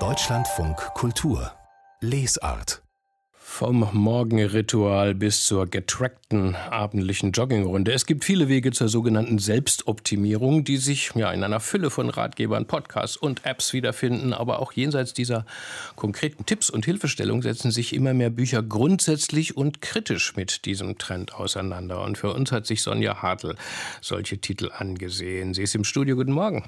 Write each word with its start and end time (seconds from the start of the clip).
Deutschlandfunk 0.00 0.76
Kultur 0.94 1.52
Lesart 2.00 2.82
vom 3.30 3.88
Morgenritual 3.92 5.14
bis 5.14 5.46
zur 5.46 5.68
getrackten 5.68 6.56
abendlichen 6.56 7.30
Joggingrunde. 7.30 7.92
Es 7.92 8.04
gibt 8.04 8.24
viele 8.24 8.48
Wege 8.48 8.72
zur 8.72 8.88
sogenannten 8.88 9.38
Selbstoptimierung, 9.38 10.64
die 10.64 10.78
sich 10.78 11.12
ja 11.14 11.30
in 11.30 11.44
einer 11.44 11.60
Fülle 11.60 11.88
von 11.90 12.10
Ratgebern, 12.10 12.66
Podcasts 12.66 13.16
und 13.16 13.46
Apps 13.46 13.72
wiederfinden. 13.72 14.32
Aber 14.32 14.58
auch 14.58 14.72
jenseits 14.72 15.12
dieser 15.14 15.46
konkreten 15.94 16.46
Tipps 16.46 16.70
und 16.70 16.84
Hilfestellungen 16.84 17.42
setzen 17.42 17.70
sich 17.70 17.94
immer 17.94 18.12
mehr 18.12 18.30
Bücher 18.30 18.64
grundsätzlich 18.64 19.56
und 19.56 19.80
kritisch 19.82 20.34
mit 20.34 20.64
diesem 20.64 20.98
Trend 20.98 21.36
auseinander. 21.36 22.02
Und 22.02 22.18
für 22.18 22.32
uns 22.34 22.50
hat 22.50 22.66
sich 22.66 22.82
Sonja 22.82 23.22
Hartl 23.22 23.54
solche 24.00 24.38
Titel 24.38 24.72
angesehen. 24.76 25.54
Sie 25.54 25.62
ist 25.62 25.76
im 25.76 25.84
Studio. 25.84 26.16
Guten 26.16 26.32
Morgen. 26.32 26.64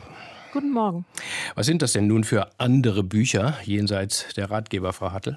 Guten 0.57 0.73
Morgen. 0.73 1.04
Was 1.54 1.66
sind 1.66 1.82
das 1.82 1.93
denn 1.93 2.07
nun 2.07 2.25
für 2.25 2.48
andere 2.59 3.04
Bücher 3.04 3.58
jenseits 3.64 4.32
der 4.36 4.50
Ratgeber, 4.50 4.94
Frau 4.94 5.12
Hartl? 5.12 5.36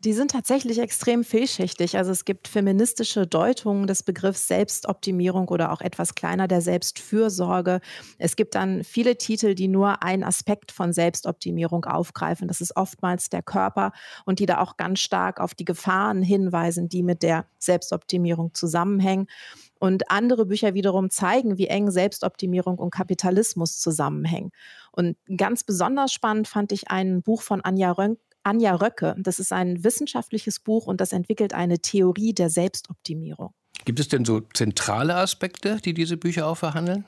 Die 0.00 0.12
sind 0.12 0.32
tatsächlich 0.32 0.78
extrem 0.78 1.24
vielschichtig. 1.24 1.96
Also 1.96 2.10
es 2.10 2.26
gibt 2.26 2.48
feministische 2.48 3.26
Deutungen 3.26 3.86
des 3.86 4.02
Begriffs 4.02 4.48
Selbstoptimierung 4.48 5.48
oder 5.48 5.72
auch 5.72 5.80
etwas 5.80 6.14
kleiner 6.14 6.48
der 6.48 6.60
Selbstfürsorge. 6.60 7.80
Es 8.18 8.36
gibt 8.36 8.54
dann 8.54 8.84
viele 8.84 9.16
Titel, 9.16 9.54
die 9.54 9.68
nur 9.68 10.02
einen 10.02 10.22
Aspekt 10.22 10.70
von 10.70 10.92
Selbstoptimierung 10.92 11.86
aufgreifen. 11.86 12.46
Das 12.46 12.60
ist 12.60 12.76
oftmals 12.76 13.30
der 13.30 13.42
Körper 13.42 13.92
und 14.26 14.38
die 14.38 14.46
da 14.46 14.58
auch 14.58 14.76
ganz 14.76 15.00
stark 15.00 15.40
auf 15.40 15.54
die 15.54 15.64
Gefahren 15.64 16.20
hinweisen, 16.20 16.90
die 16.90 17.02
mit 17.02 17.22
der 17.22 17.46
Selbstoptimierung 17.58 18.52
zusammenhängen. 18.52 19.28
Und 19.82 20.12
andere 20.12 20.46
Bücher 20.46 20.74
wiederum 20.74 21.10
zeigen, 21.10 21.58
wie 21.58 21.66
eng 21.66 21.90
Selbstoptimierung 21.90 22.78
und 22.78 22.92
Kapitalismus 22.92 23.80
zusammenhängen. 23.80 24.52
Und 24.92 25.16
ganz 25.36 25.64
besonders 25.64 26.12
spannend 26.12 26.46
fand 26.46 26.70
ich 26.70 26.88
ein 26.92 27.20
Buch 27.20 27.42
von 27.42 27.62
Anja 27.62 27.90
Rönk 27.90 28.20
Anja 28.44 28.76
Röcke. 28.76 29.16
Das 29.18 29.40
ist 29.40 29.52
ein 29.52 29.82
wissenschaftliches 29.82 30.60
Buch 30.60 30.86
und 30.86 31.00
das 31.00 31.12
entwickelt 31.12 31.52
eine 31.52 31.80
Theorie 31.80 32.32
der 32.32 32.48
Selbstoptimierung. 32.48 33.54
Gibt 33.84 33.98
es 33.98 34.06
denn 34.06 34.24
so 34.24 34.42
zentrale 34.54 35.16
Aspekte, 35.16 35.78
die 35.84 35.94
diese 35.94 36.16
Bücher 36.16 36.46
auch 36.46 36.58
verhandeln? 36.58 37.04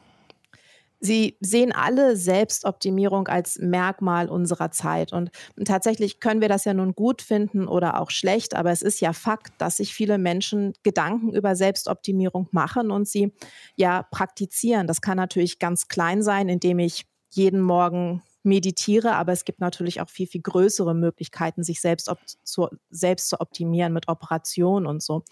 Sie 1.01 1.37
sehen 1.41 1.73
alle 1.73 2.17
Selbstoptimierung 2.17 3.29
als 3.29 3.59
Merkmal 3.59 4.29
unserer 4.29 4.71
Zeit. 4.71 5.13
Und 5.13 5.31
tatsächlich 5.65 6.21
können 6.21 6.41
wir 6.41 6.49
das 6.49 6.65
ja 6.65 6.75
nun 6.75 6.95
gut 6.95 7.23
finden 7.23 7.69
oder 7.69 8.01
auch 8.01 8.11
schlecht, 8.11 8.55
aber 8.55 8.71
es 8.71 8.83
ist 8.83 9.01
ja 9.01 9.13
Fakt, 9.13 9.53
dass 9.59 9.77
sich 9.77 9.93
viele 9.93 10.19
Menschen 10.19 10.73
Gedanken 10.83 11.33
über 11.33 11.57
Selbstoptimierung 11.57 12.49
machen 12.53 12.91
und 12.91 13.07
sie 13.09 13.33
ja 13.77 14.03
praktizieren. 14.11 14.87
Das 14.87 15.01
kann 15.01 15.17
natürlich 15.17 15.59
ganz 15.59 15.89
klein 15.89 16.23
sein, 16.23 16.49
indem 16.49 16.79
ich 16.79 17.07
jeden 17.31 17.61
Morgen 17.61 18.23
meditiere, 18.45 19.15
aber 19.17 19.33
es 19.33 19.45
gibt 19.45 19.61
natürlich 19.61 20.01
auch 20.01 20.09
viel, 20.09 20.27
viel 20.27 20.43
größere 20.43 20.95
Möglichkeiten, 20.95 21.65
sich 21.65 21.81
selbst, 21.81 22.11
zu, 22.45 22.69
selbst 22.91 23.31
zu 23.31 23.41
optimieren 23.41 23.93
mit 23.93 24.07
Operationen 24.09 24.87
und 24.87 25.03
so. 25.03 25.25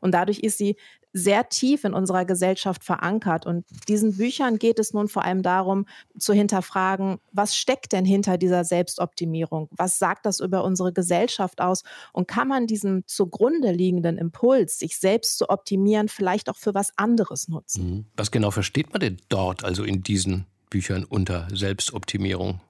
Und 0.00 0.12
dadurch 0.12 0.40
ist 0.40 0.58
sie 0.58 0.76
sehr 1.12 1.48
tief 1.48 1.84
in 1.84 1.94
unserer 1.94 2.24
Gesellschaft 2.24 2.84
verankert. 2.84 3.46
Und 3.46 3.64
diesen 3.88 4.16
Büchern 4.16 4.58
geht 4.58 4.78
es 4.78 4.92
nun 4.92 5.08
vor 5.08 5.24
allem 5.24 5.42
darum, 5.42 5.86
zu 6.18 6.32
hinterfragen, 6.32 7.18
was 7.32 7.56
steckt 7.56 7.92
denn 7.92 8.04
hinter 8.04 8.38
dieser 8.38 8.64
Selbstoptimierung? 8.64 9.68
Was 9.70 9.98
sagt 9.98 10.26
das 10.26 10.40
über 10.40 10.64
unsere 10.64 10.92
Gesellschaft 10.92 11.60
aus? 11.60 11.82
Und 12.12 12.28
kann 12.28 12.48
man 12.48 12.66
diesen 12.66 13.04
zugrunde 13.06 13.72
liegenden 13.72 14.18
Impuls, 14.18 14.78
sich 14.78 14.98
selbst 14.98 15.38
zu 15.38 15.48
optimieren, 15.48 16.08
vielleicht 16.08 16.48
auch 16.50 16.56
für 16.56 16.74
was 16.74 16.92
anderes 16.96 17.48
nutzen? 17.48 17.90
Mhm. 17.90 18.06
Was 18.16 18.30
genau 18.30 18.50
versteht 18.50 18.92
man 18.92 19.00
denn 19.00 19.18
dort, 19.28 19.64
also 19.64 19.84
in 19.84 20.02
diesen 20.02 20.46
Büchern 20.70 21.04
unter 21.04 21.48
Selbstoptimierung? 21.52 22.60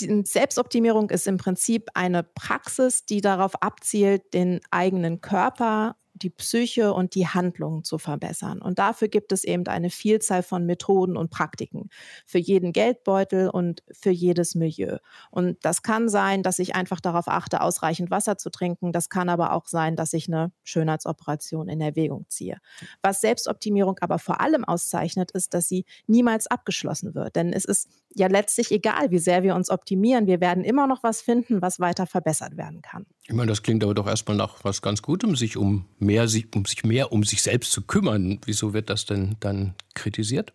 Die 0.00 0.22
Selbstoptimierung 0.24 1.10
ist 1.10 1.28
im 1.28 1.36
Prinzip 1.36 1.88
eine 1.94 2.24
Praxis, 2.24 3.04
die 3.04 3.20
darauf 3.20 3.62
abzielt, 3.62 4.34
den 4.34 4.60
eigenen 4.72 5.20
Körper 5.20 5.96
die 6.14 6.30
Psyche 6.30 6.94
und 6.94 7.14
die 7.14 7.26
Handlungen 7.26 7.82
zu 7.82 7.98
verbessern. 7.98 8.62
Und 8.62 8.78
dafür 8.78 9.08
gibt 9.08 9.32
es 9.32 9.42
eben 9.42 9.66
eine 9.66 9.90
Vielzahl 9.90 10.42
von 10.42 10.64
Methoden 10.64 11.16
und 11.16 11.30
Praktiken 11.30 11.90
für 12.24 12.38
jeden 12.38 12.72
Geldbeutel 12.72 13.50
und 13.50 13.82
für 13.90 14.10
jedes 14.10 14.54
Milieu. 14.54 14.98
Und 15.30 15.58
das 15.64 15.82
kann 15.82 16.08
sein, 16.08 16.42
dass 16.44 16.60
ich 16.60 16.76
einfach 16.76 17.00
darauf 17.00 17.26
achte, 17.26 17.60
ausreichend 17.60 18.10
Wasser 18.10 18.38
zu 18.38 18.50
trinken. 18.50 18.92
Das 18.92 19.10
kann 19.10 19.28
aber 19.28 19.52
auch 19.52 19.66
sein, 19.66 19.96
dass 19.96 20.12
ich 20.12 20.28
eine 20.28 20.52
Schönheitsoperation 20.62 21.68
in 21.68 21.80
Erwägung 21.80 22.26
ziehe. 22.28 22.58
Was 23.02 23.20
Selbstoptimierung 23.20 23.98
aber 24.00 24.20
vor 24.20 24.40
allem 24.40 24.64
auszeichnet, 24.64 25.32
ist, 25.32 25.52
dass 25.52 25.68
sie 25.68 25.84
niemals 26.06 26.46
abgeschlossen 26.46 27.14
wird. 27.14 27.34
Denn 27.34 27.52
es 27.52 27.64
ist 27.64 27.88
ja 28.14 28.28
letztlich 28.28 28.70
egal, 28.70 29.10
wie 29.10 29.18
sehr 29.18 29.42
wir 29.42 29.56
uns 29.56 29.68
optimieren. 29.68 30.28
Wir 30.28 30.40
werden 30.40 30.62
immer 30.62 30.86
noch 30.86 31.02
was 31.02 31.20
finden, 31.20 31.60
was 31.60 31.80
weiter 31.80 32.06
verbessert 32.06 32.56
werden 32.56 32.82
kann. 32.82 33.06
Ich 33.26 33.34
meine, 33.34 33.48
das 33.48 33.62
klingt 33.62 33.82
aber 33.82 33.94
doch 33.94 34.06
erstmal 34.06 34.36
nach 34.36 34.62
was 34.64 34.82
ganz 34.82 35.02
Gutem, 35.02 35.34
sich 35.34 35.56
um 35.56 35.86
mehr, 36.04 36.28
um 36.54 36.64
sich 36.64 36.84
mehr 36.84 37.12
um 37.12 37.24
sich 37.24 37.42
selbst 37.42 37.72
zu 37.72 37.82
kümmern. 37.82 38.40
Wieso 38.44 38.72
wird 38.72 38.90
das 38.90 39.06
denn 39.06 39.36
dann 39.40 39.74
kritisiert? 39.94 40.52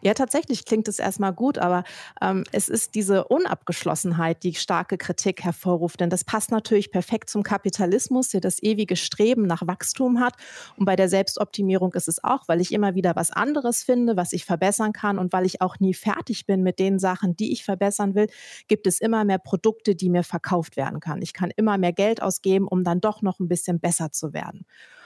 Ja, 0.00 0.14
tatsächlich 0.14 0.64
klingt 0.64 0.86
es 0.86 1.00
erstmal 1.00 1.32
gut, 1.32 1.58
aber 1.58 1.82
ähm, 2.22 2.44
es 2.52 2.68
ist 2.68 2.94
diese 2.94 3.24
Unabgeschlossenheit, 3.24 4.44
die 4.44 4.54
starke 4.54 4.96
Kritik 4.96 5.42
hervorruft. 5.42 5.98
Denn 6.00 6.08
das 6.08 6.22
passt 6.22 6.52
natürlich 6.52 6.92
perfekt 6.92 7.28
zum 7.30 7.42
Kapitalismus, 7.42 8.28
der 8.28 8.40
das 8.40 8.62
ewige 8.62 8.94
Streben 8.94 9.42
nach 9.48 9.66
Wachstum 9.66 10.20
hat. 10.20 10.34
Und 10.76 10.84
bei 10.84 10.94
der 10.94 11.08
Selbstoptimierung 11.08 11.94
ist 11.94 12.06
es 12.06 12.22
auch, 12.22 12.46
weil 12.46 12.60
ich 12.60 12.72
immer 12.72 12.94
wieder 12.94 13.16
was 13.16 13.32
anderes 13.32 13.82
finde, 13.82 14.16
was 14.16 14.32
ich 14.32 14.44
verbessern 14.44 14.92
kann 14.92 15.18
und 15.18 15.32
weil 15.32 15.44
ich 15.46 15.60
auch 15.60 15.80
nie 15.80 15.94
fertig 15.94 16.46
bin 16.46 16.62
mit 16.62 16.78
den 16.78 17.00
Sachen, 17.00 17.34
die 17.34 17.52
ich 17.52 17.64
verbessern 17.64 18.14
will, 18.14 18.28
gibt 18.68 18.86
es 18.86 19.00
immer 19.00 19.24
mehr 19.24 19.38
Produkte, 19.38 19.96
die 19.96 20.10
mir 20.10 20.22
verkauft 20.22 20.76
werden 20.76 21.00
kann. 21.00 21.22
Ich 21.22 21.32
kann 21.32 21.50
immer 21.56 21.76
mehr 21.76 21.92
Geld 21.92 22.22
ausgeben, 22.22 22.68
um 22.68 22.84
dann 22.84 23.00
doch 23.00 23.20
noch 23.22 23.40
ein 23.40 23.48
bisschen 23.48 23.80
besser 23.80 24.12
zu 24.12 24.32
werden. 24.32 24.64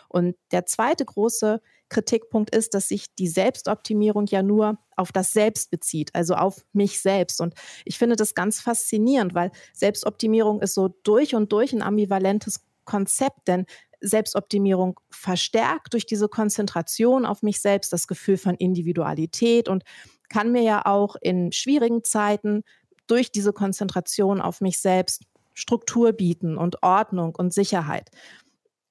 Und 0.08 0.36
der 0.50 0.66
zweite 0.66 1.06
große 1.06 1.62
Kritikpunkt 1.92 2.54
ist, 2.54 2.74
dass 2.74 2.88
sich 2.88 3.14
die 3.14 3.28
Selbstoptimierung 3.28 4.26
ja 4.26 4.42
nur 4.42 4.78
auf 4.96 5.12
das 5.12 5.32
Selbst 5.32 5.70
bezieht, 5.70 6.14
also 6.14 6.34
auf 6.34 6.64
mich 6.72 7.00
selbst. 7.00 7.40
Und 7.40 7.54
ich 7.84 7.98
finde 7.98 8.16
das 8.16 8.34
ganz 8.34 8.60
faszinierend, 8.60 9.34
weil 9.34 9.50
Selbstoptimierung 9.74 10.60
ist 10.60 10.74
so 10.74 10.88
durch 10.88 11.34
und 11.34 11.52
durch 11.52 11.72
ein 11.72 11.82
ambivalentes 11.82 12.64
Konzept, 12.84 13.46
denn 13.46 13.66
Selbstoptimierung 14.00 14.98
verstärkt 15.10 15.92
durch 15.92 16.06
diese 16.06 16.28
Konzentration 16.28 17.24
auf 17.24 17.42
mich 17.42 17.60
selbst 17.60 17.92
das 17.92 18.08
Gefühl 18.08 18.36
von 18.36 18.56
Individualität 18.56 19.68
und 19.68 19.84
kann 20.28 20.50
mir 20.50 20.62
ja 20.62 20.86
auch 20.86 21.14
in 21.20 21.52
schwierigen 21.52 22.02
Zeiten 22.02 22.62
durch 23.06 23.30
diese 23.30 23.52
Konzentration 23.52 24.40
auf 24.40 24.60
mich 24.60 24.80
selbst 24.80 25.22
Struktur 25.54 26.12
bieten 26.12 26.56
und 26.56 26.82
Ordnung 26.82 27.34
und 27.36 27.52
Sicherheit. 27.52 28.10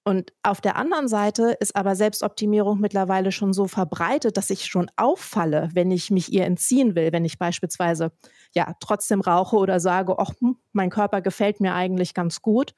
Und 0.03 0.34
auf 0.41 0.62
der 0.62 0.78
anderen 0.78 1.07
Seite 1.07 1.56
ist 1.59 1.75
aber 1.75 1.95
Selbstoptimierung 1.95 2.79
mittlerweile 2.79 3.31
schon 3.31 3.53
so 3.53 3.67
verbreitet, 3.67 4.35
dass 4.35 4.50
ich 4.50 4.66
schon 4.66 4.89
auffalle, 4.95 5.69
wenn 5.73 5.91
ich 5.91 6.09
mich 6.09 6.34
ihr 6.34 6.45
entziehen 6.45 6.95
will, 6.95 7.12
wenn 7.12 7.23
ich 7.23 7.38
beispielsweise 7.38 8.12
ja 8.53 8.73
trotzdem 8.79 9.22
rauche 9.22 9.57
oder 9.57 9.79
sage, 9.79 10.17
ach, 10.17 10.31
hm, 10.39 10.57
mein 10.73 10.89
Körper 10.89 11.22
gefällt 11.22 11.59
mir 11.59 11.75
eigentlich 11.75 12.16
ganz 12.16 12.41
gut. 12.41 12.73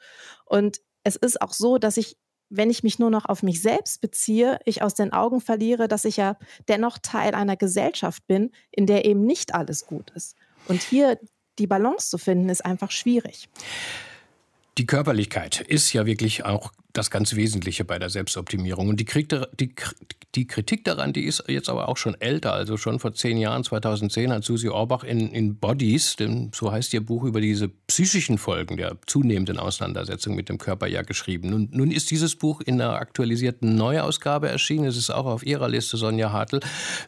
Und 0.45 0.81
es 1.03 1.15
ist 1.15 1.41
auch 1.41 1.53
so, 1.53 1.77
dass 1.77 1.97
ich 1.97 2.17
wenn 2.55 2.69
ich 2.69 2.83
mich 2.83 2.99
nur 2.99 3.09
noch 3.09 3.25
auf 3.25 3.41
mich 3.41 3.63
selbst 3.63 3.99
beziehe, 3.99 4.59
ich 4.63 4.83
aus 4.83 4.93
den 4.93 5.11
Augen 5.11 5.41
verliere, 5.41 5.87
dass 5.87 6.05
ich 6.05 6.17
ja 6.17 6.37
dennoch 6.67 6.99
Teil 7.01 7.33
einer 7.33 7.57
Gesellschaft 7.57 8.27
bin, 8.27 8.51
in 8.69 8.85
der 8.85 9.05
eben 9.05 9.25
nicht 9.25 9.55
alles 9.55 9.87
gut 9.87 10.11
ist. 10.11 10.35
Und 10.67 10.83
hier 10.83 11.17
die 11.57 11.65
Balance 11.65 12.11
zu 12.11 12.19
finden, 12.19 12.49
ist 12.49 12.63
einfach 12.63 12.91
schwierig. 12.91 13.49
Die 14.79 14.87
Körperlichkeit 14.87 15.61
ist 15.61 15.93
ja 15.93 16.07
wirklich 16.07 16.45
auch 16.45 16.71
das 16.93 17.11
ganz 17.11 17.35
Wesentliche 17.35 17.85
bei 17.85 17.99
der 17.99 18.09
Selbstoptimierung. 18.09 18.87
Und 18.87 18.99
die, 18.99 19.05
Kritik 19.05 20.83
daran, 20.83 21.13
die 21.13 21.25
ist 21.25 21.43
jetzt 21.47 21.69
aber 21.69 21.89
auch 21.89 21.97
schon 21.97 22.19
älter. 22.19 22.53
Also 22.53 22.77
schon 22.77 22.99
vor 22.99 23.13
zehn 23.13 23.37
Jahren, 23.37 23.63
2010, 23.63 24.31
hat 24.31 24.43
Susi 24.43 24.69
Orbach 24.69 25.03
in, 25.03 25.31
in 25.31 25.57
Bodies, 25.57 26.15
denn 26.15 26.51
so 26.53 26.71
heißt 26.71 26.93
ihr 26.93 27.05
Buch, 27.05 27.23
über 27.23 27.39
diese 27.39 27.69
psychischen 27.87 28.39
Folgen 28.39 28.77
der 28.77 28.97
zunehmenden 29.05 29.57
Auseinandersetzung 29.57 30.35
mit 30.35 30.49
dem 30.49 30.57
Körper 30.57 30.87
ja 30.87 31.03
geschrieben. 31.03 31.49
Nun, 31.49 31.69
nun 31.71 31.91
ist 31.91 32.09
dieses 32.09 32.35
Buch 32.35 32.61
in 32.61 32.81
einer 32.81 32.95
aktualisierten 32.95 33.75
Neuausgabe 33.75 34.49
erschienen. 34.49 34.85
Es 34.85 34.97
ist 34.97 35.11
auch 35.11 35.25
auf 35.25 35.45
Ihrer 35.45 35.69
Liste, 35.69 35.97
Sonja 35.97 36.31
Hartl. 36.31 36.61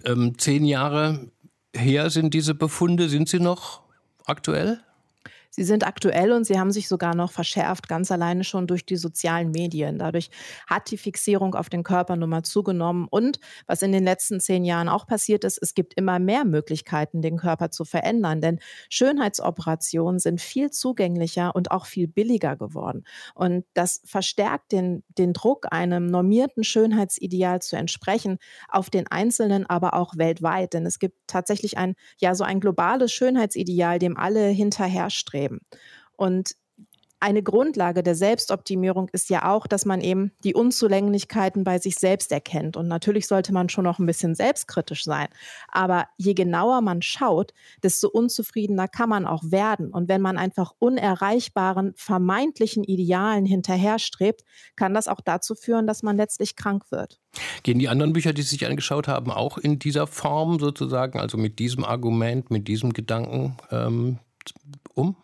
Ähm, 0.04 0.38
zehn 0.38 0.66
Jahre 0.66 1.32
her 1.76 2.12
sind 2.12 2.36
diese 2.36 2.54
Befunde. 2.54 3.10
Sind 3.10 3.28
sie 3.28 3.40
noch 3.40 3.82
aktuell? 4.26 4.85
Sie 5.56 5.64
sind 5.64 5.88
aktuell 5.88 6.34
und 6.34 6.44
sie 6.44 6.60
haben 6.60 6.72
sich 6.72 6.90
sogar 6.90 7.16
noch 7.16 7.32
verschärft, 7.32 7.88
ganz 7.88 8.12
alleine 8.12 8.44
schon 8.44 8.68
durch 8.68 8.86
die 8.86 8.98
sozialen 8.98 9.52
Medien. 9.52 9.98
Dadurch 9.98 10.30
hat 10.68 10.92
die 10.92 10.98
Fixierung 10.98 11.56
auf 11.56 11.70
den 11.70 11.84
Körper 11.84 12.18
nun 12.18 12.30
mal 12.30 12.44
zugenommen. 12.44 13.08
Und 13.10 13.40
was 13.66 13.82
in 13.82 13.94
den 13.94 14.04
letzten 14.04 14.42
zehn 14.42 14.66
Jahren 14.66 14.90
auch 14.90 15.08
passiert 15.08 15.46
ist, 15.46 15.58
es 15.62 15.74
gibt 15.74 15.94
immer 15.94 16.20
mehr 16.20 16.44
Möglichkeiten, 16.44 17.22
den 17.22 17.38
Körper 17.38 17.72
zu 17.72 17.86
verändern. 17.86 18.42
Denn 18.42 18.60
Schönheitsoperationen 18.90 20.20
sind 20.20 20.42
viel 20.42 20.72
zugänglicher 20.72 21.56
und 21.56 21.72
auch 21.72 21.86
viel 21.86 22.10
billiger 22.10 22.58
geworden. 22.58 23.06
Und 23.34 23.64
das 23.74 24.02
verstärkt 24.04 24.74
den, 24.74 25.06
den 25.18 25.32
Druck, 25.32 25.68
einem 25.72 26.08
normierten 26.08 26.66
Schönheitsideal 26.66 27.62
zu 27.62 27.78
entsprechen, 27.78 28.40
auf 28.68 28.90
den 28.90 29.08
Einzelnen, 29.08 29.66
aber 29.66 29.94
auch 29.94 30.18
weltweit. 30.18 30.74
Denn 30.74 30.86
es 30.86 31.00
gibt 31.00 31.16
tatsächlich 31.28 31.78
ein, 31.78 31.96
ja, 32.18 32.36
so 32.36 32.44
ein 32.44 32.60
globales 32.60 33.14
Schönheitsideal, 33.14 34.00
dem 34.00 34.18
alle 34.18 34.48
hinterherstreben 34.48 35.45
streben. 35.46 35.62
Und 36.18 36.56
eine 37.22 37.42
Grundlage 37.42 38.04
der 38.04 38.14
Selbstoptimierung 38.14 39.10
ist 39.12 39.30
ja 39.30 39.52
auch, 39.52 39.68
dass 39.68 39.86
man 39.86 40.02
eben 40.02 40.32
die 40.44 40.54
Unzulänglichkeiten 40.54 41.64
bei 41.64 41.80
sich 41.80 41.96
selbst 41.96 42.32
erkennt. 42.32 42.78
Und 42.78 42.88
natürlich 42.88 43.26
sollte 43.26 43.52
man 43.52 43.70
schon 43.70 43.86
noch 43.86 43.98
ein 43.98 44.06
bisschen 44.06 44.36
selbstkritisch 44.36 45.06
sein. 45.06 45.28
Aber 45.70 46.08
je 46.18 46.34
genauer 46.34 46.82
man 46.82 47.02
schaut, 47.02 47.54
desto 47.82 48.10
unzufriedener 48.10 48.88
kann 48.88 49.10
man 49.10 49.26
auch 49.26 49.44
werden. 49.46 49.92
Und 49.92 50.08
wenn 50.08 50.22
man 50.22 50.38
einfach 50.38 50.74
unerreichbaren, 50.78 51.94
vermeintlichen 51.96 52.84
Idealen 52.84 53.46
hinterherstrebt, 53.46 54.44
kann 54.76 54.94
das 54.94 55.08
auch 55.08 55.22
dazu 55.22 55.56
führen, 55.56 55.88
dass 55.88 56.04
man 56.04 56.18
letztlich 56.18 56.56
krank 56.56 56.92
wird. 56.92 57.20
Gehen 57.64 57.80
die 57.80 57.90
anderen 57.90 58.14
Bücher, 58.14 58.34
die 58.34 58.44
Sie 58.44 58.50
sich 58.50 58.68
angeschaut 58.68 59.08
haben, 59.08 59.32
auch 59.32 59.58
in 59.58 59.80
dieser 59.80 60.06
Form 60.06 60.60
sozusagen, 60.60 61.20
also 61.20 61.38
mit 61.38 61.60
diesem 61.60 61.86
Argument, 61.86 62.52
mit 62.52 62.68
diesem 62.68 62.94
Gedanken 62.94 63.58
ähm, 63.72 64.20
um? 64.94 65.16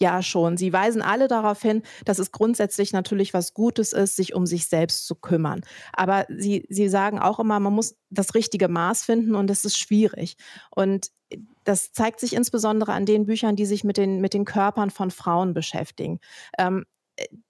Ja, 0.00 0.22
schon. 0.22 0.56
Sie 0.56 0.72
weisen 0.72 1.02
alle 1.02 1.26
darauf 1.26 1.60
hin, 1.60 1.82
dass 2.04 2.20
es 2.20 2.30
grundsätzlich 2.30 2.92
natürlich 2.92 3.34
was 3.34 3.52
Gutes 3.52 3.92
ist, 3.92 4.14
sich 4.14 4.32
um 4.32 4.46
sich 4.46 4.66
selbst 4.66 5.06
zu 5.06 5.16
kümmern. 5.16 5.62
Aber 5.92 6.24
sie, 6.28 6.66
sie 6.68 6.88
sagen 6.88 7.18
auch 7.18 7.40
immer, 7.40 7.58
man 7.58 7.72
muss 7.72 7.96
das 8.08 8.34
richtige 8.34 8.68
Maß 8.68 9.02
finden 9.04 9.34
und 9.34 9.50
es 9.50 9.64
ist 9.64 9.76
schwierig. 9.76 10.36
Und 10.70 11.08
das 11.64 11.92
zeigt 11.92 12.20
sich 12.20 12.34
insbesondere 12.34 12.92
an 12.92 13.06
den 13.06 13.26
Büchern, 13.26 13.56
die 13.56 13.66
sich 13.66 13.82
mit 13.82 13.96
den, 13.96 14.20
mit 14.20 14.34
den 14.34 14.44
Körpern 14.44 14.90
von 14.90 15.10
Frauen 15.10 15.52
beschäftigen. 15.52 16.20
Ähm, 16.58 16.84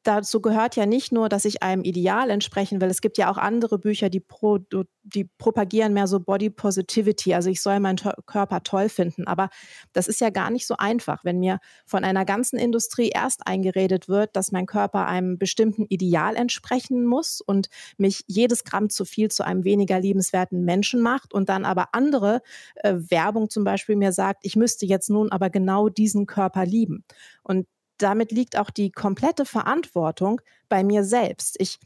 dazu 0.03 0.41
gehört 0.41 0.77
ja 0.77 0.87
nicht 0.87 1.13
nur, 1.13 1.29
dass 1.29 1.45
ich 1.45 1.63
einem 1.63 1.83
Ideal 1.83 2.31
entsprechen 2.31 2.81
will. 2.81 2.89
Es 2.89 3.01
gibt 3.01 3.19
ja 3.19 3.31
auch 3.31 3.37
andere 3.37 3.79
Bücher, 3.79 4.09
die, 4.09 4.21
pro, 4.21 4.59
die 5.03 5.25
propagieren 5.39 5.93
mehr 5.93 6.07
so 6.07 6.21
Body 6.21 6.49
Positivity. 6.49 7.35
Also 7.35 7.51
ich 7.51 7.61
soll 7.61 7.79
meinen 7.81 7.99
to 7.99 8.11
Körper 8.27 8.63
toll 8.63 8.89
finden. 8.89 9.27
Aber 9.27 9.51
das 9.93 10.09
ist 10.09 10.21
ja 10.21 10.31
gar 10.31 10.51
nicht 10.51 10.67
so 10.67 10.77
einfach, 10.79 11.25
wenn 11.25 11.41
mir 11.41 11.59
von 11.85 12.05
einer 12.05 12.25
ganzen 12.25 12.59
Industrie 12.59 13.11
erst 13.11 13.47
eingeredet 13.47 14.09
wird, 14.09 14.35
dass 14.35 14.53
mein 14.53 14.67
Körper 14.67 15.07
einem 15.07 15.39
bestimmten 15.39 15.85
Ideal 15.89 16.37
entsprechen 16.37 17.05
muss 17.05 17.41
und 17.41 17.69
mich 17.99 18.25
jedes 18.27 18.65
Gramm 18.65 18.89
zu 18.89 19.05
viel 19.05 19.31
zu 19.31 19.45
einem 19.45 19.65
weniger 19.65 20.01
liebenswerten 20.01 20.65
Menschen 20.65 21.03
macht 21.03 21.35
und 21.35 21.49
dann 21.51 21.65
aber 21.65 21.89
andere 21.93 22.41
äh, 22.77 22.95
Werbung 22.97 23.51
zum 23.51 23.65
Beispiel 23.65 23.97
mir 23.97 24.13
sagt, 24.13 24.41
ich 24.43 24.57
müsste 24.57 24.87
jetzt 24.87 25.11
nun 25.11 25.31
aber 25.31 25.51
genau 25.51 25.89
diesen 25.89 26.27
Körper 26.27 26.65
lieben. 26.65 27.05
Und 27.43 27.67
damit 27.99 28.33
liegt 28.33 28.59
auch 28.59 28.71
die 28.71 28.91
komplette 28.91 29.45
Verantwortung 29.45 30.41
bei 30.69 30.83
mir 30.85 31.05
selbst. 31.05 31.57
Ich 31.59 31.79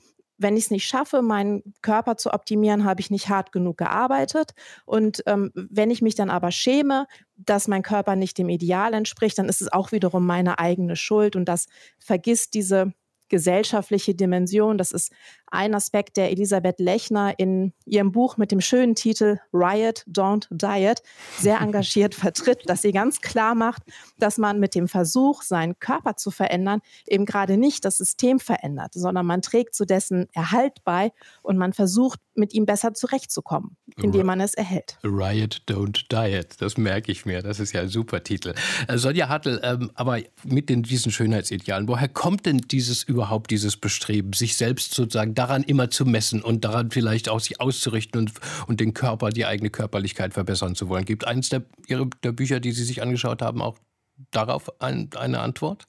wenn 0.42 0.56
ich 0.56 0.64
es 0.64 0.70
nicht 0.70 0.86
schaffe, 0.86 1.22
meinen 1.22 1.62
Körper 1.82 2.16
zu 2.16 2.32
optimieren, 2.32 2.84
habe 2.84 3.00
ich 3.00 3.10
nicht 3.10 3.28
hart 3.28 3.52
genug 3.52 3.78
gearbeitet. 3.78 4.52
Und 4.84 5.22
ähm, 5.26 5.52
wenn 5.54 5.90
ich 5.90 6.02
mich 6.02 6.14
dann 6.14 6.30
aber 6.30 6.50
schäme, 6.50 7.06
dass 7.36 7.68
mein 7.68 7.82
Körper 7.82 8.16
nicht 8.16 8.38
dem 8.38 8.48
Ideal 8.48 8.92
entspricht, 8.94 9.38
dann 9.38 9.48
ist 9.48 9.62
es 9.62 9.72
auch 9.72 9.92
wiederum 9.92 10.26
meine 10.26 10.58
eigene 10.58 10.96
Schuld. 10.96 11.36
Und 11.36 11.46
das 11.46 11.68
vergisst 11.98 12.54
diese 12.54 12.92
gesellschaftliche 13.32 14.14
Dimension. 14.14 14.76
Das 14.76 14.92
ist 14.92 15.10
ein 15.46 15.74
Aspekt, 15.74 16.18
der 16.18 16.30
Elisabeth 16.30 16.78
Lechner 16.78 17.32
in 17.38 17.72
ihrem 17.86 18.12
Buch 18.12 18.36
mit 18.36 18.52
dem 18.52 18.60
schönen 18.60 18.94
Titel 18.94 19.38
Riot, 19.54 20.04
Don't 20.06 20.48
Diet 20.50 21.02
sehr 21.38 21.60
engagiert 21.62 22.14
vertritt, 22.14 22.68
dass 22.68 22.82
sie 22.82 22.92
ganz 22.92 23.22
klar 23.22 23.54
macht, 23.54 23.82
dass 24.18 24.36
man 24.36 24.60
mit 24.60 24.74
dem 24.74 24.86
Versuch, 24.86 25.40
seinen 25.42 25.78
Körper 25.78 26.16
zu 26.16 26.30
verändern, 26.30 26.80
eben 27.06 27.24
gerade 27.24 27.56
nicht 27.56 27.86
das 27.86 27.96
System 27.96 28.38
verändert, 28.38 28.92
sondern 28.92 29.24
man 29.24 29.40
trägt 29.40 29.74
zu 29.74 29.86
dessen 29.86 30.28
Erhalt 30.34 30.84
bei 30.84 31.10
und 31.42 31.56
man 31.56 31.72
versucht, 31.72 32.20
mit 32.34 32.54
ihm 32.54 32.64
besser 32.64 32.94
zurechtzukommen, 32.94 33.76
indem 33.96 34.26
man 34.26 34.40
es 34.40 34.54
erhält. 34.54 34.98
Riot, 35.04 35.62
Don't 35.68 36.04
Diet, 36.10 36.60
das 36.60 36.78
merke 36.78 37.12
ich 37.12 37.26
mir. 37.26 37.42
Das 37.42 37.60
ist 37.60 37.72
ja 37.72 37.82
ein 37.82 37.88
super 37.88 38.22
Titel. 38.22 38.54
Äh, 38.88 38.96
Sonja 38.96 39.28
Hartl, 39.28 39.60
ähm, 39.62 39.90
aber 39.94 40.20
mit 40.44 40.70
den, 40.70 40.82
diesen 40.82 41.12
Schönheitsidealen, 41.12 41.88
woher 41.88 42.08
kommt 42.08 42.46
denn 42.46 42.58
dieses 42.58 43.02
überhaupt, 43.02 43.21
dieses 43.50 43.76
Bestreben, 43.76 44.32
sich 44.32 44.56
selbst 44.56 44.94
sozusagen 44.94 45.34
daran 45.34 45.62
immer 45.62 45.90
zu 45.90 46.04
messen 46.04 46.42
und 46.42 46.64
daran 46.64 46.90
vielleicht 46.90 47.28
auch 47.28 47.40
sich 47.40 47.60
auszurichten 47.60 48.20
und, 48.20 48.32
und 48.66 48.80
den 48.80 48.94
Körper, 48.94 49.30
die 49.30 49.46
eigene 49.46 49.70
Körperlichkeit 49.70 50.34
verbessern 50.34 50.74
zu 50.74 50.88
wollen? 50.88 51.04
Gibt 51.04 51.26
eines 51.26 51.48
der, 51.48 51.62
der 51.88 52.32
Bücher, 52.32 52.60
die 52.60 52.72
Sie 52.72 52.84
sich 52.84 53.02
angeschaut 53.02 53.42
haben, 53.42 53.62
auch 53.62 53.78
darauf 54.30 54.80
ein, 54.80 55.10
eine 55.16 55.40
Antwort? 55.40 55.86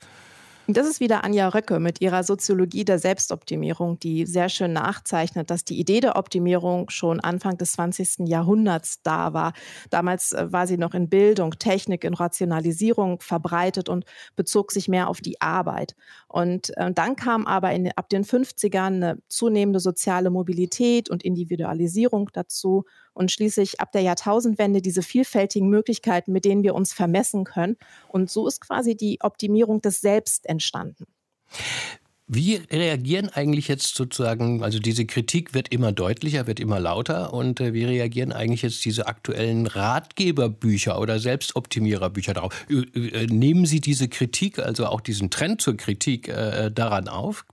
Das 0.67 0.87
ist 0.87 1.01
wieder 1.01 1.25
Anja 1.25 1.49
Röcke 1.49 1.81
mit 1.81 1.99
ihrer 1.99 2.23
Soziologie 2.23 2.85
der 2.85 2.97
Selbstoptimierung, 2.97 3.99
die 3.99 4.25
sehr 4.25 4.47
schön 4.47 4.71
nachzeichnet, 4.71 5.49
dass 5.49 5.65
die 5.65 5.77
Idee 5.77 5.99
der 5.99 6.15
Optimierung 6.15 6.89
schon 6.89 7.19
Anfang 7.19 7.57
des 7.57 7.73
20. 7.73 8.29
Jahrhunderts 8.29 9.01
da 9.03 9.33
war. 9.33 9.51
Damals 9.89 10.31
äh, 10.31 10.53
war 10.53 10.65
sie 10.65 10.77
noch 10.77 10.93
in 10.93 11.09
Bildung, 11.09 11.51
Technik, 11.59 12.05
in 12.05 12.13
Rationalisierung 12.13 13.19
verbreitet 13.19 13.89
und 13.89 14.05
bezog 14.37 14.71
sich 14.71 14.87
mehr 14.87 15.09
auf 15.09 15.19
die 15.19 15.41
Arbeit. 15.41 15.95
Und 16.29 16.75
äh, 16.77 16.93
dann 16.93 17.17
kam 17.17 17.45
aber 17.45 17.73
in, 17.73 17.91
ab 17.97 18.07
den 18.07 18.23
50ern 18.23 18.85
eine 18.85 19.17
zunehmende 19.27 19.81
soziale 19.81 20.29
Mobilität 20.29 21.09
und 21.09 21.23
Individualisierung 21.23 22.29
dazu 22.31 22.85
und 23.13 23.31
schließlich 23.31 23.79
ab 23.79 23.91
der 23.91 24.01
Jahrtausendwende 24.01 24.81
diese 24.81 25.01
vielfältigen 25.01 25.69
Möglichkeiten, 25.69 26.31
mit 26.31 26.45
denen 26.45 26.63
wir 26.63 26.75
uns 26.75 26.93
vermessen 26.93 27.43
können. 27.43 27.77
Und 28.07 28.29
so 28.29 28.47
ist 28.47 28.61
quasi 28.61 28.95
die 28.95 29.19
Optimierung 29.21 29.81
des 29.81 30.01
Selbst 30.01 30.45
entstanden. 30.45 31.05
Wie 32.27 32.55
reagieren 32.55 33.29
eigentlich 33.29 33.67
jetzt 33.67 33.95
sozusagen, 33.95 34.63
also 34.63 34.79
diese 34.79 35.05
Kritik 35.05 35.53
wird 35.53 35.73
immer 35.73 35.91
deutlicher, 35.91 36.47
wird 36.47 36.61
immer 36.61 36.79
lauter 36.79 37.33
und 37.33 37.59
äh, 37.59 37.73
wie 37.73 37.83
reagieren 37.83 38.31
eigentlich 38.31 38.61
jetzt 38.61 38.83
diese 38.85 39.07
aktuellen 39.07 39.67
Ratgeberbücher 39.67 40.99
oder 40.99 41.19
Selbstoptimiererbücher 41.19 42.33
darauf? 42.33 42.65
Äh, 42.69 43.27
nehmen 43.27 43.65
Sie 43.65 43.81
diese 43.81 44.07
Kritik, 44.07 44.57
also 44.57 44.85
auch 44.85 45.01
diesen 45.01 45.31
Trend 45.31 45.61
zur 45.61 45.75
Kritik 45.75 46.29
äh, 46.29 46.71
daran 46.71 47.09
auf? 47.09 47.45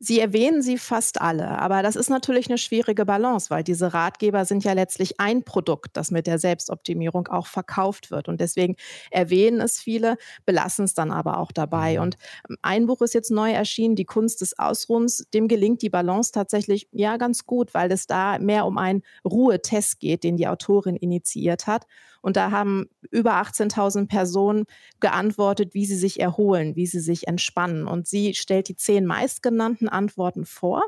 Sie 0.00 0.20
erwähnen 0.20 0.62
sie 0.62 0.78
fast 0.78 1.20
alle, 1.20 1.58
aber 1.58 1.82
das 1.82 1.96
ist 1.96 2.08
natürlich 2.08 2.48
eine 2.48 2.58
schwierige 2.58 3.04
Balance, 3.04 3.50
weil 3.50 3.64
diese 3.64 3.94
Ratgeber 3.94 4.44
sind 4.44 4.62
ja 4.62 4.72
letztlich 4.72 5.18
ein 5.18 5.42
Produkt, 5.42 5.96
das 5.96 6.12
mit 6.12 6.28
der 6.28 6.38
Selbstoptimierung 6.38 7.26
auch 7.26 7.48
verkauft 7.48 8.12
wird. 8.12 8.28
Und 8.28 8.40
deswegen 8.40 8.76
erwähnen 9.10 9.60
es 9.60 9.80
viele, 9.80 10.16
belassen 10.46 10.84
es 10.84 10.94
dann 10.94 11.10
aber 11.10 11.38
auch 11.38 11.50
dabei. 11.50 11.96
Mhm. 11.96 12.02
Und 12.02 12.16
ähm, 12.48 12.56
ein 12.62 12.86
Buch 12.86 13.02
ist 13.02 13.12
jetzt 13.12 13.32
neu 13.32 13.50
erschienen, 13.50 13.96
Die 13.96 14.04
Kunst 14.04 14.40
des 14.40 14.56
Ausruhens. 14.56 15.26
Dem 15.34 15.48
gelingt 15.48 15.82
die 15.82 15.90
Balance 15.90 16.30
tatsächlich 16.30 16.88
ja 16.92 17.16
ganz 17.16 17.44
gut, 17.44 17.74
weil 17.74 17.90
es 17.90 18.06
da 18.06 18.38
mehr 18.38 18.66
um 18.66 18.78
einen 18.78 19.02
Ruhetest 19.24 19.98
geht, 19.98 20.22
den 20.22 20.36
die 20.36 20.46
Autorin 20.46 20.94
initiiert 20.94 21.66
hat. 21.66 21.86
Und 22.28 22.36
da 22.36 22.50
haben 22.50 22.90
über 23.10 23.40
18.000 23.40 24.06
Personen 24.06 24.66
geantwortet, 25.00 25.72
wie 25.72 25.86
sie 25.86 25.96
sich 25.96 26.20
erholen, 26.20 26.76
wie 26.76 26.84
sie 26.84 27.00
sich 27.00 27.26
entspannen. 27.26 27.86
Und 27.86 28.06
sie 28.06 28.34
stellt 28.34 28.68
die 28.68 28.76
zehn 28.76 29.06
meistgenannten 29.06 29.88
Antworten 29.88 30.44
vor 30.44 30.82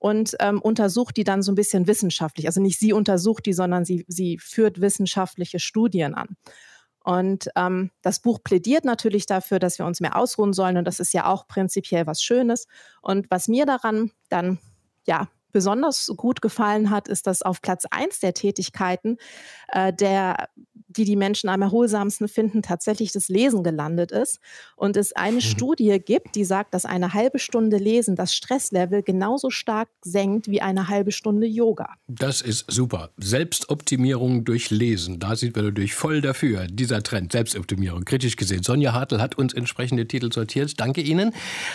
und 0.00 0.34
ähm, 0.40 0.60
untersucht 0.60 1.16
die 1.16 1.22
dann 1.22 1.40
so 1.40 1.52
ein 1.52 1.54
bisschen 1.54 1.86
wissenschaftlich. 1.86 2.48
Also 2.48 2.60
nicht 2.60 2.80
sie 2.80 2.92
untersucht 2.92 3.46
die, 3.46 3.52
sondern 3.52 3.84
sie, 3.84 4.04
sie 4.08 4.38
führt 4.38 4.80
wissenschaftliche 4.80 5.60
Studien 5.60 6.14
an. 6.14 6.36
Und 7.04 7.48
ähm, 7.54 7.92
das 8.02 8.18
Buch 8.18 8.40
plädiert 8.42 8.84
natürlich 8.84 9.26
dafür, 9.26 9.60
dass 9.60 9.78
wir 9.78 9.86
uns 9.86 10.00
mehr 10.00 10.16
ausruhen 10.16 10.52
sollen. 10.52 10.78
Und 10.78 10.84
das 10.84 10.98
ist 10.98 11.14
ja 11.14 11.26
auch 11.26 11.46
prinzipiell 11.46 12.08
was 12.08 12.24
Schönes. 12.24 12.66
Und 13.02 13.30
was 13.30 13.46
mir 13.46 13.66
daran 13.66 14.10
dann 14.30 14.58
ja 15.06 15.28
besonders 15.52 16.10
gut 16.16 16.42
gefallen 16.42 16.90
hat, 16.90 17.06
ist, 17.06 17.26
dass 17.26 17.42
auf 17.42 17.62
Platz 17.62 17.84
eins 17.90 18.18
der 18.18 18.34
Tätigkeiten, 18.34 19.18
äh, 19.68 19.92
der, 19.92 20.48
die 20.96 21.04
die 21.04 21.16
Menschen 21.16 21.48
am 21.48 21.62
erholsamsten 21.62 22.28
finden, 22.28 22.62
tatsächlich 22.62 23.12
das 23.12 23.28
Lesen 23.28 23.62
gelandet 23.62 24.12
ist. 24.12 24.38
Und 24.76 24.96
es 24.96 25.12
eine 25.12 25.36
mhm. 25.36 25.40
Studie 25.40 26.00
gibt, 26.04 26.34
die 26.34 26.44
sagt, 26.44 26.74
dass 26.74 26.84
eine 26.84 27.14
halbe 27.14 27.38
Stunde 27.38 27.76
Lesen 27.76 28.16
das 28.16 28.34
Stresslevel 28.34 29.02
genauso 29.02 29.50
stark 29.50 29.88
senkt 30.02 30.48
wie 30.48 30.62
eine 30.62 30.88
halbe 30.88 31.12
Stunde 31.12 31.46
Yoga. 31.46 31.88
Das 32.08 32.40
ist 32.40 32.70
super. 32.70 33.10
Selbstoptimierung 33.16 34.44
durch 34.44 34.70
Lesen. 34.70 35.18
Da 35.18 35.36
sind 35.36 35.54
wir 35.54 35.62
natürlich 35.62 35.94
voll 35.94 36.20
dafür. 36.20 36.66
Dieser 36.66 37.02
Trend, 37.02 37.32
Selbstoptimierung, 37.32 38.04
kritisch 38.04 38.36
gesehen. 38.36 38.62
Sonja 38.62 38.92
Hartl 38.92 39.20
hat 39.20 39.36
uns 39.36 39.52
entsprechende 39.52 40.06
Titel 40.08 40.32
sortiert. 40.32 40.80
Danke 40.80 41.00
Ihnen. 41.00 41.32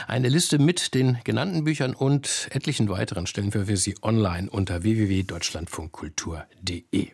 Eine 0.08 0.30
Liste 0.30 0.60
mit 0.60 0.94
den 0.94 1.20
genannten 1.24 1.64
Büchern 1.64 1.94
und 1.94 2.48
etlichen 2.52 2.90
weiteren 2.90 3.28
stellen 3.28 3.54
wir 3.54 3.68
wir 3.68 3.78
Sie 3.78 3.96
online 4.02 4.50
unter 4.50 4.82
www.deutschlandfunkkultur.de. 4.84 7.12